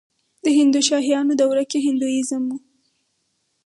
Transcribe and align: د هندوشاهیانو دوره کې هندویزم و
د 0.43 0.45
هندوشاهیانو 0.59 1.33
دوره 1.41 1.63
کې 1.69 1.79
هندویزم 1.87 2.43
و 2.49 2.51